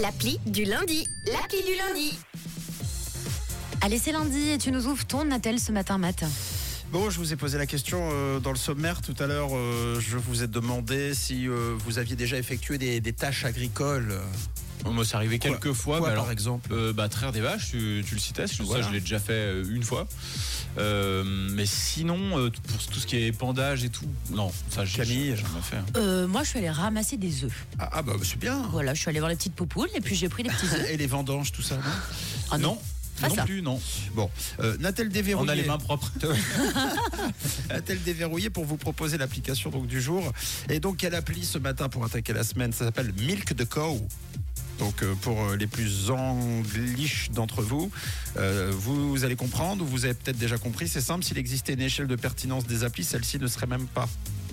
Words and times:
L'appli 0.00 0.38
du 0.46 0.64
lundi. 0.64 1.06
L'appli 1.26 1.58
du 1.64 1.76
lundi. 1.76 2.18
Allez, 3.82 3.98
c'est 3.98 4.12
lundi 4.12 4.50
et 4.50 4.58
tu 4.58 4.70
nous 4.70 4.86
ouvres 4.86 5.04
ton 5.06 5.30
attel 5.30 5.58
ce 5.58 5.72
matin, 5.72 5.98
Matt. 5.98 6.24
Bon, 6.92 7.08
je 7.10 7.18
vous 7.18 7.32
ai 7.32 7.36
posé 7.36 7.56
la 7.58 7.66
question 7.66 8.08
euh, 8.12 8.40
dans 8.40 8.50
le 8.50 8.56
sommaire 8.58 9.00
tout 9.00 9.14
à 9.18 9.26
l'heure. 9.26 9.50
euh, 9.52 10.00
je 10.00 10.16
vous 10.18 10.42
ai 10.42 10.46
demandé 10.48 11.14
si 11.14 11.48
euh, 11.48 11.74
vous 11.84 11.98
aviez 11.98 12.16
déjà 12.16 12.36
effectué 12.36 12.78
des, 12.78 13.00
des 13.00 13.12
tâches 13.12 13.44
agricoles. 13.44 14.18
Moi, 14.84 15.04
c'est 15.04 15.14
arrivé 15.16 15.38
Quoi- 15.38 15.50
quelques 15.50 15.72
fois. 15.72 15.98
quoi, 15.98 16.08
mais 16.08 16.14
par 16.14 16.22
alors, 16.24 16.32
exemple 16.32 16.72
euh, 16.72 16.92
bah, 16.92 17.08
traire 17.08 17.32
des 17.32 17.40
vaches, 17.40 17.70
tu, 17.70 18.02
tu 18.06 18.14
le 18.14 18.20
citais. 18.20 18.46
Ça, 18.46 18.54
Voilà. 18.64 18.86
je 18.86 18.92
l'ai 18.92 19.00
déjà 19.00 19.18
fait 19.20 19.32
euh, 19.32 19.64
une 19.70 19.82
fois. 19.82 20.06
Euh, 20.78 21.24
mais 21.24 21.66
sinon, 21.66 22.38
euh, 22.38 22.50
pour 22.68 22.78
tout 22.86 23.00
ce 23.00 23.06
qui 23.06 23.16
est 23.16 23.26
épandage 23.26 23.84
et 23.84 23.88
tout, 23.88 24.06
non, 24.30 24.52
ça, 24.70 24.84
j'ai 24.84 24.98
Camille. 24.98 25.30
j'ai 25.30 25.36
jamais 25.36 25.60
fait. 25.62 25.76
Euh, 25.96 26.26
moi, 26.28 26.42
je 26.44 26.50
suis 26.50 26.58
allée 26.58 26.70
ramasser 26.70 27.16
des 27.16 27.44
œufs. 27.44 27.66
Ah, 27.78 27.90
ah, 27.92 28.02
bah 28.02 28.12
c'est 28.22 28.38
bien. 28.38 28.62
Voilà, 28.70 28.94
je 28.94 29.00
suis 29.00 29.08
allée 29.08 29.18
voir 29.18 29.30
les 29.30 29.36
petites 29.36 29.54
poupoules 29.54 29.88
et 29.94 30.00
puis 30.00 30.14
j'ai 30.14 30.28
pris 30.28 30.42
les 30.42 30.50
petits 30.50 30.66
œufs. 30.66 30.86
Et 30.90 30.96
les 30.96 31.06
vendanges, 31.06 31.52
tout 31.52 31.62
ça, 31.62 31.76
non 31.76 31.82
Ah 32.50 32.58
non, 32.58 32.68
non, 32.74 32.78
pas 33.20 33.28
non 33.28 33.34
ça. 33.34 33.44
plus, 33.44 33.62
non. 33.62 33.80
Bon, 34.14 34.30
euh, 34.60 34.76
n'a-t-elle 34.78 35.08
déverrouillé 35.08 35.48
On 35.50 35.52
a 35.52 35.54
les 35.54 35.64
mains 35.64 35.78
propres. 35.78 36.10
A-t-elle 37.70 38.02
déverrouillé 38.02 38.50
pour 38.50 38.64
vous 38.64 38.76
proposer 38.76 39.18
l'application 39.18 39.70
donc 39.70 39.86
du 39.86 40.00
jour 40.00 40.32
Et 40.68 40.80
donc 40.80 40.98
quelle 40.98 41.14
appli 41.14 41.44
ce 41.44 41.58
matin 41.58 41.88
pour 41.88 42.04
attaquer 42.04 42.32
la 42.32 42.44
semaine 42.44 42.72
Ça 42.72 42.84
s'appelle 42.86 43.12
Milk 43.20 43.54
the 43.56 43.68
Cow. 43.68 44.00
Donc 44.80 45.02
euh, 45.02 45.14
pour 45.20 45.40
euh, 45.42 45.56
les 45.56 45.66
plus 45.66 46.10
angliches 46.10 47.30
d'entre 47.30 47.62
vous, 47.62 47.90
euh, 48.38 48.72
vous 48.74 49.24
allez 49.24 49.36
comprendre 49.36 49.84
ou 49.84 49.86
vous 49.86 50.06
avez 50.06 50.14
peut-être 50.14 50.38
déjà 50.38 50.56
compris, 50.56 50.88
c'est 50.88 51.02
simple, 51.02 51.22
s'il 51.22 51.38
existait 51.38 51.74
une 51.74 51.82
échelle 51.82 52.06
de 52.06 52.16
pertinence 52.16 52.66
des 52.66 52.82
applis, 52.82 53.04
celle-ci 53.04 53.38
ne 53.38 53.46
serait 53.46 53.66
même 53.66 53.86
pas 53.86 54.08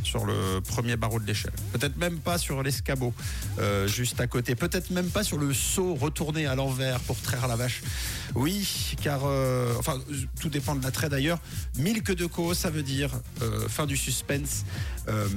sur 0.08 0.26
le 0.26 0.62
premier 0.62 0.96
barreau 0.96 1.20
de 1.20 1.26
l'échelle. 1.26 1.52
Peut-être 1.74 1.98
même 1.98 2.20
pas 2.20 2.38
sur 2.38 2.64
l'escabeau, 2.64 3.14
euh, 3.60 3.88
juste 3.88 4.22
à 4.22 4.28
côté. 4.28 4.56
Peut-être 4.56 4.90
même 4.90 5.10
pas 5.10 5.24
sur 5.24 5.38
le 5.38 5.54
seau 5.54 5.96
retourné 5.96 6.48
à 6.48 6.56
l'envers 6.56 7.00
pour 7.02 7.20
traire 7.20 7.48
la 7.48 7.58
vache. 7.58 7.82
Oui, 8.36 8.96
car, 9.02 9.22
euh, 9.26 9.74
enfin, 9.78 10.00
tout 10.40 10.50
dépend 10.50 10.76
de 10.76 10.84
l'attrait 10.84 11.10
d'ailleurs. 11.10 11.40
Milk 11.78 12.12
de 12.12 12.26
co, 12.26 12.54
ça 12.54 12.70
veut 12.70 12.84
dire 12.84 13.12
euh, 13.42 13.68
fin 13.68 13.86
du 13.86 13.98
suspense, 13.98 14.64
euh, 15.10 15.28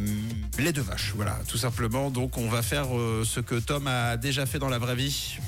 lait 0.59 0.73
de 0.73 0.81
vache. 0.83 1.13
Voilà, 1.17 1.39
tout 1.49 1.59
simplement. 1.59 2.11
Donc, 2.11 2.39
on 2.39 2.49
va 2.49 2.63
faire 2.63 2.87
ce 3.25 3.41
que 3.41 3.57
Tom 3.57 3.87
a 3.89 4.17
déjà 4.17 4.47
fait 4.47 4.59
dans 4.59 4.69
la 4.69 4.79
vraie 4.79 4.97
vie. 4.97 5.39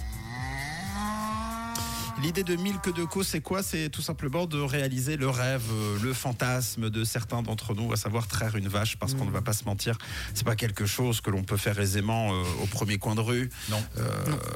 L'idée 2.22 2.44
de 2.44 2.54
Milk 2.54 2.94
de 2.94 3.04
Co, 3.04 3.24
c'est 3.24 3.40
quoi? 3.40 3.64
C'est 3.64 3.88
tout 3.88 4.00
simplement 4.00 4.46
de 4.46 4.60
réaliser 4.60 5.16
le 5.16 5.28
rêve, 5.28 5.62
euh, 5.72 5.98
le 6.04 6.12
fantasme 6.12 6.88
de 6.88 7.02
certains 7.02 7.42
d'entre 7.42 7.74
nous, 7.74 7.92
à 7.92 7.96
savoir 7.96 8.28
traire 8.28 8.54
une 8.54 8.68
vache, 8.68 8.96
parce 8.96 9.14
qu'on 9.14 9.24
ne 9.24 9.30
va 9.32 9.42
pas 9.42 9.52
se 9.52 9.64
mentir, 9.64 9.98
c'est 10.32 10.44
pas 10.44 10.54
quelque 10.54 10.86
chose 10.86 11.20
que 11.20 11.30
l'on 11.30 11.42
peut 11.42 11.56
faire 11.56 11.80
aisément 11.80 12.32
euh, 12.32 12.44
au 12.62 12.66
premier 12.66 12.98
coin 12.98 13.16
de 13.16 13.20
rue. 13.20 13.50
Non. 13.70 13.82
Euh, 13.98 14.08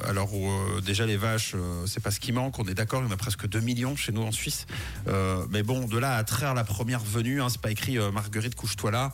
alors 0.08 0.32
où, 0.32 0.48
euh, 0.48 0.80
déjà 0.80 1.06
les 1.06 1.16
vaches, 1.16 1.56
c'est 1.86 2.00
pas 2.00 2.12
ce 2.12 2.20
qui 2.20 2.30
manque. 2.30 2.56
On 2.60 2.64
est 2.68 2.74
d'accord, 2.74 3.02
il 3.02 3.06
y 3.06 3.08
en 3.08 3.12
a 3.12 3.16
presque 3.16 3.48
2 3.48 3.58
millions 3.58 3.96
chez 3.96 4.12
nous 4.12 4.22
en 4.22 4.32
Suisse. 4.32 4.66
Mais 5.50 5.64
bon, 5.64 5.86
de 5.86 5.98
là 5.98 6.16
à 6.16 6.24
traire 6.24 6.54
la 6.54 6.62
première 6.64 7.00
venue, 7.00 7.42
hein, 7.42 7.48
c'est 7.48 7.60
pas 7.60 7.72
écrit 7.72 7.98
Marguerite 8.12 8.54
couche-toi 8.54 8.92
là. 8.92 9.12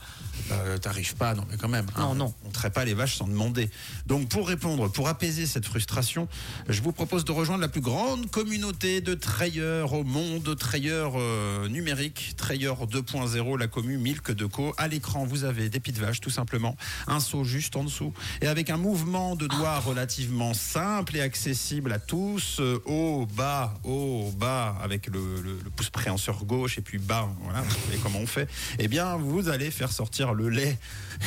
T'arrives 0.82 1.14
pas, 1.16 1.34
non 1.34 1.46
mais 1.50 1.56
quand 1.56 1.68
même. 1.68 1.86
hein, 1.96 2.00
Non, 2.02 2.14
non. 2.14 2.34
On 2.44 2.50
traite 2.50 2.74
pas 2.74 2.84
les 2.84 2.94
vaches 2.94 3.16
sans 3.16 3.26
demander. 3.28 3.70
Donc 4.06 4.28
pour 4.28 4.46
répondre, 4.46 4.88
pour 4.88 5.08
apaiser 5.08 5.46
cette 5.46 5.64
frustration, 5.64 6.28
je 6.68 6.82
vous 6.82 6.92
propose 6.92 7.24
de 7.24 7.32
rejoindre 7.32 7.62
la 7.62 7.68
plus 7.68 7.80
grande 7.80 8.26
communauté 8.30 8.41
de 8.46 9.14
trayeurs 9.14 9.92
au 9.92 10.02
monde, 10.02 10.56
trayeurs 10.58 11.12
euh, 11.16 11.68
numériques, 11.68 12.34
trayeurs 12.36 12.86
2.0, 12.88 13.56
la 13.58 13.68
commune 13.68 14.00
Milk 14.00 14.32
de 14.32 14.46
Co. 14.46 14.74
À 14.78 14.88
l'écran, 14.88 15.24
vous 15.24 15.44
avez 15.44 15.68
des 15.68 15.78
petites 15.78 15.98
vaches 15.98 16.20
tout 16.20 16.28
simplement, 16.30 16.76
un 17.06 17.20
seau 17.20 17.44
juste 17.44 17.76
en 17.76 17.84
dessous, 17.84 18.12
et 18.40 18.48
avec 18.48 18.68
un 18.70 18.78
mouvement 18.78 19.36
de 19.36 19.46
doigts 19.46 19.78
relativement 19.78 20.54
simple 20.54 21.16
et 21.16 21.20
accessible 21.20 21.92
à 21.92 22.00
tous, 22.00 22.56
euh, 22.58 22.80
haut, 22.84 23.26
bas, 23.32 23.74
haut, 23.84 24.32
bas, 24.36 24.76
avec 24.82 25.06
le, 25.06 25.40
le- 25.40 25.60
le 25.62 25.70
pouce 25.70 25.90
préhenseur 25.90 26.44
gauche 26.44 26.78
et 26.78 26.82
puis 26.82 26.98
bas, 26.98 27.28
voilà, 27.44 27.60
vous 27.60 27.70
savez 27.86 27.98
comment 28.02 28.18
on 28.18 28.26
fait, 28.26 28.48
eh 28.80 28.88
bien 28.88 29.16
vous 29.16 29.48
allez 29.50 29.70
faire 29.70 29.92
sortir 29.92 30.34
le 30.34 30.48
lait 30.48 30.78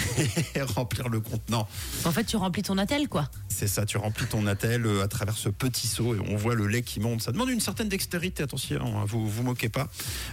et 0.55 0.61
remplir 0.61 1.07
le 1.07 1.21
contenant. 1.21 1.65
En 2.03 2.11
fait, 2.11 2.25
tu 2.25 2.35
remplis 2.35 2.63
ton 2.63 2.77
attel, 2.77 3.07
quoi. 3.07 3.29
C'est 3.47 3.67
ça, 3.67 3.85
tu 3.85 3.97
remplis 3.97 4.25
ton 4.25 4.47
attel 4.47 4.85
euh, 4.85 5.01
à 5.01 5.07
travers 5.07 5.37
ce 5.37 5.47
petit 5.47 5.87
seau 5.87 6.13
et 6.13 6.19
on 6.29 6.35
voit 6.35 6.55
le 6.55 6.67
lait 6.67 6.81
qui 6.81 6.99
Ça 7.19 7.31
demande 7.31 7.49
une 7.49 7.59
certaine 7.59 7.87
dextérité, 7.87 8.41
attention, 8.43 8.81
hein, 8.83 9.03
vous 9.07 9.29
vous 9.29 9.43
moquez 9.43 9.69
pas. 9.69 9.87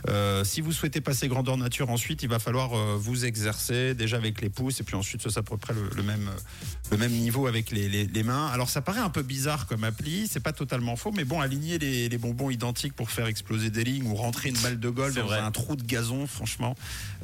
Euh, 0.08 0.42
si 0.42 0.60
vous 0.62 0.72
souhaitez 0.72 1.00
passer 1.02 1.28
grandeur 1.28 1.56
nature 1.58 1.90
ensuite, 1.90 2.22
il 2.22 2.28
va 2.30 2.38
falloir 2.38 2.72
euh, 2.74 2.96
vous 2.98 3.26
exercer 3.26 3.94
déjà 3.94 4.16
avec 4.16 4.40
les 4.40 4.48
pouces 4.48 4.80
et 4.80 4.84
puis 4.84 4.96
ensuite 4.96 5.20
ça 5.22 5.28
c'est 5.30 5.38
à 5.38 5.42
peu 5.42 5.58
près 5.58 5.74
le, 5.74 5.90
le 5.94 6.02
même, 6.02 6.28
euh, 6.28 6.90
le 6.92 6.96
même 6.96 7.12
niveau 7.12 7.46
avec 7.46 7.70
les, 7.70 7.88
les- 7.90 8.06
les 8.06 8.22
mains. 8.22 8.46
Alors 8.48 8.70
ça 8.70 8.80
paraît 8.80 9.00
un 9.00 9.10
peu 9.10 9.22
bizarre 9.22 9.66
comme 9.66 9.84
appli, 9.84 10.28
c'est 10.28 10.40
pas 10.40 10.52
totalement 10.54 10.96
faux, 10.96 11.12
mais 11.12 11.24
bon, 11.24 11.40
aligner 11.40 11.78
les, 11.78 12.08
les 12.08 12.18
bonbons 12.18 12.48
identiques 12.48 12.94
pour 12.94 13.10
faire 13.10 13.26
exploser 13.26 13.68
des 13.70 13.84
lignes 13.84 14.06
ou 14.06 14.14
rentrer 14.14 14.48
une 14.48 14.58
balle 14.58 14.80
de 14.80 14.88
golf 14.88 15.14
dans 15.14 15.26
vrai. 15.26 15.38
un 15.40 15.50
trou 15.50 15.76
de 15.76 15.82
gazon, 15.84 16.26
franchement, 16.26 16.74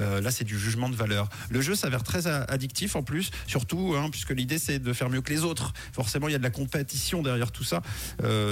euh, 0.01 0.21
là 0.21 0.31
c'est 0.31 0.45
du 0.45 0.59
jugement 0.59 0.91
de 0.91 0.97
valeur. 0.97 1.29
Le 1.49 1.63
jeu 1.63 1.75
s'avère 1.75 2.03
très 2.03 2.27
a- 2.27 2.43
addictif 2.45 2.97
en 2.97 3.03
plus, 3.03 3.31
surtout 3.47 3.95
hein, 3.97 4.09
puisque 4.11 4.31
l'idée 4.31 4.59
c'est 4.59 4.79
de 4.79 4.93
faire 4.93 5.09
mieux 5.09 5.23
que 5.23 5.31
les 5.33 5.43
autres. 5.43 5.73
Forcément, 5.93 6.29
il 6.29 6.33
y 6.33 6.35
a 6.35 6.39
de 6.39 6.43
la 6.43 6.51
compétition 6.51 7.23
derrière 7.23 7.51
tout 7.53 7.65
ça. 7.65 7.81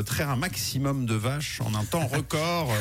Traire 0.07 0.31
un 0.31 0.37
maximum 0.37 0.86
de 0.95 1.15
vaches 1.15 1.61
en 1.61 1.75
un 1.75 1.85
temps 1.85 2.07
record 2.07 2.73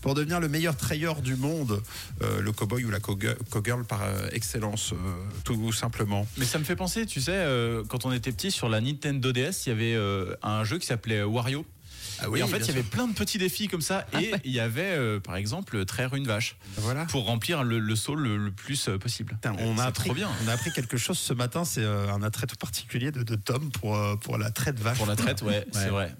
pour 0.00 0.14
devenir 0.14 0.40
le 0.40 0.48
meilleur 0.48 0.76
trayeur 0.76 1.22
du 1.22 1.36
monde, 1.36 1.82
Euh, 2.22 2.40
le 2.40 2.52
cowboy 2.52 2.84
ou 2.84 2.90
la 2.90 3.00
cowgirl 3.00 3.84
par 3.84 4.02
euh, 4.02 4.28
excellence, 4.32 4.92
euh, 4.92 4.96
tout 5.44 5.72
simplement. 5.72 6.26
Mais 6.36 6.44
ça 6.44 6.58
me 6.58 6.64
fait 6.64 6.76
penser, 6.76 7.06
tu 7.06 7.20
sais, 7.20 7.32
euh, 7.34 7.82
quand 7.88 8.04
on 8.04 8.12
était 8.12 8.32
petit 8.32 8.50
sur 8.50 8.68
la 8.68 8.80
Nintendo 8.80 9.32
DS, 9.32 9.66
il 9.66 9.68
y 9.68 9.72
avait 9.72 9.96
un 10.42 10.64
jeu 10.64 10.78
qui 10.78 10.86
s'appelait 10.86 11.22
Wario. 11.22 11.64
Ah 12.20 12.26
et 12.36 12.42
en 12.42 12.46
fait, 12.46 12.58
il 12.58 12.68
y 12.68 12.70
avait 12.70 12.82
plein 12.84 13.08
de 13.08 13.14
petits 13.14 13.38
défis 13.38 13.66
comme 13.66 13.80
ça. 13.80 14.06
Et 14.20 14.32
il 14.44 14.52
y 14.52 14.60
avait, 14.60 14.92
euh, 14.92 15.18
par 15.18 15.34
exemple, 15.34 15.84
traire 15.84 16.14
une 16.14 16.26
vache 16.26 16.56
voilà. 16.76 17.04
pour 17.06 17.24
remplir 17.24 17.64
le, 17.64 17.80
le 17.80 17.96
seau 17.96 18.14
le, 18.14 18.36
le 18.36 18.52
plus 18.52 18.88
possible. 19.00 19.32
Putain, 19.34 19.56
on 19.58 19.76
a 19.78 19.84
appris, 19.86 20.04
trop 20.10 20.14
bien. 20.14 20.28
On 20.44 20.48
a 20.48 20.52
appris 20.52 20.70
quelque 20.72 20.96
chose 20.96 21.18
ce 21.18 21.32
matin. 21.32 21.64
C'est 21.64 21.84
un 21.84 22.22
attrait 22.22 22.46
tout 22.46 22.56
particulier 22.56 23.10
de, 23.10 23.22
de 23.24 23.34
Tom 23.34 23.70
pour 23.70 23.98
pour 24.20 24.38
la 24.38 24.50
traite 24.50 24.78
vache. 24.78 24.98
Pour 24.98 25.06
la 25.06 25.16
traite, 25.16 25.42
ouais, 25.42 25.66
c'est 25.72 25.88
vrai. 25.88 26.14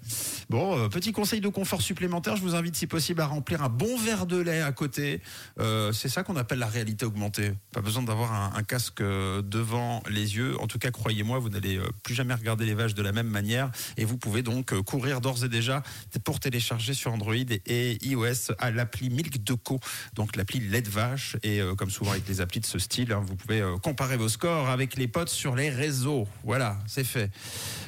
Bon, 0.49 0.77
euh, 0.77 0.89
petit 0.89 1.11
conseil 1.11 1.41
de 1.41 1.47
confort 1.47 1.81
supplémentaire, 1.81 2.35
je 2.35 2.41
vous 2.41 2.55
invite 2.55 2.75
si 2.75 2.87
possible 2.87 3.21
à 3.21 3.25
remplir 3.25 3.63
un 3.63 3.69
bon 3.69 3.97
verre 3.97 4.25
de 4.25 4.37
lait 4.37 4.61
à 4.61 4.71
côté. 4.71 5.21
Euh, 5.59 5.91
c'est 5.93 6.09
ça 6.09 6.23
qu'on 6.23 6.35
appelle 6.35 6.59
la 6.59 6.67
réalité 6.67 7.05
augmentée. 7.05 7.53
Pas 7.71 7.81
besoin 7.81 8.03
d'avoir 8.03 8.55
un, 8.55 8.63
casque 8.63 9.01
euh, 9.01 9.41
devant 9.41 10.03
les 10.09 10.35
yeux. 10.35 10.59
En 10.59 10.67
tout 10.67 10.79
cas, 10.79 10.91
croyez-moi, 10.91 11.39
vous 11.39 11.49
n'allez 11.49 11.79
plus 12.03 12.13
jamais 12.13 12.33
regarder 12.33 12.65
les 12.65 12.73
vaches 12.73 12.93
de 12.93 13.01
la 13.01 13.11
même 13.11 13.27
manière. 13.27 13.71
Et 13.97 14.05
vous 14.05 14.17
pouvez 14.17 14.41
donc 14.41 14.73
courir 14.81 15.21
d'ores 15.21 15.43
et 15.43 15.49
déjà 15.49 15.83
pour 16.23 16.39
télécharger 16.39 16.93
sur 16.93 17.13
Android 17.13 17.33
et, 17.35 17.97
iOS 18.05 18.53
à 18.59 18.71
l'appli 18.71 19.09
Milk 19.09 19.43
de 19.43 19.53
Co. 19.53 19.79
Donc 20.15 20.35
l'appli 20.35 20.59
lait 20.59 20.81
de 20.81 20.89
vache. 20.89 21.37
Et 21.43 21.61
comme 21.77 21.89
souvent 21.89 22.11
avec 22.11 22.27
les 22.27 22.41
applis 22.41 22.59
de 22.59 22.65
ce 22.65 22.79
style, 22.79 23.11
hein, 23.11 23.23
vous 23.25 23.35
pouvez 23.35 23.63
comparer 23.81 24.17
vos 24.17 24.29
scores 24.29 24.69
avec 24.69 24.95
les 24.95 25.07
potes 25.07 25.29
sur 25.29 25.55
les 25.55 25.69
réseaux. 25.69 26.27
Voilà, 26.43 26.77
c'est 26.87 27.03
fait. 27.03 27.31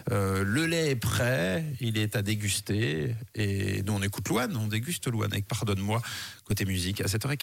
Le 0.10 0.66
lait 0.66 0.92
est 0.92 0.96
prêt, 0.96 1.66
il 1.80 1.98
est 1.98 2.16
à 2.16 2.22
déguster. 2.22 2.45
Et 3.36 3.84
nous, 3.84 3.94
on 3.94 4.02
écoute 4.02 4.28
Louane, 4.30 4.56
on 4.56 4.68
déguste 4.68 5.08
Louane 5.08 5.32
avec 5.32 5.48
Pardonne-moi, 5.48 6.02
côté 6.46 6.66
musique 6.66 7.02
à 7.02 7.06
7h15. 7.06 7.34